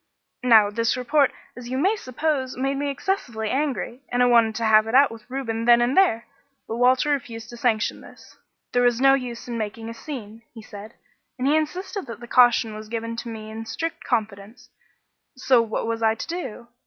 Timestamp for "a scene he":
9.89-10.61